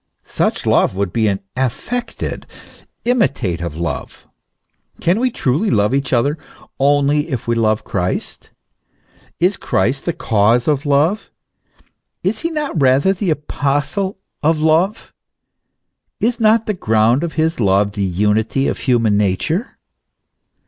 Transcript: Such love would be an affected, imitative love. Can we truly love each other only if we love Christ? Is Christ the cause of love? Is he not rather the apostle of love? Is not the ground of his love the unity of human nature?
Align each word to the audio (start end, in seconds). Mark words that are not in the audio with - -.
Such 0.25 0.65
love 0.65 0.95
would 0.95 1.13
be 1.13 1.27
an 1.27 1.41
affected, 1.55 2.47
imitative 3.05 3.77
love. 3.77 4.27
Can 4.99 5.19
we 5.19 5.29
truly 5.29 5.69
love 5.69 5.93
each 5.93 6.11
other 6.11 6.39
only 6.79 7.29
if 7.29 7.47
we 7.47 7.53
love 7.53 7.83
Christ? 7.83 8.49
Is 9.39 9.57
Christ 9.57 10.05
the 10.05 10.13
cause 10.13 10.67
of 10.67 10.87
love? 10.87 11.29
Is 12.23 12.39
he 12.39 12.49
not 12.49 12.81
rather 12.81 13.13
the 13.13 13.29
apostle 13.29 14.17
of 14.41 14.59
love? 14.59 15.13
Is 16.19 16.39
not 16.39 16.65
the 16.65 16.73
ground 16.73 17.23
of 17.23 17.33
his 17.33 17.59
love 17.59 17.91
the 17.91 18.01
unity 18.03 18.67
of 18.67 18.79
human 18.79 19.17
nature? 19.17 19.77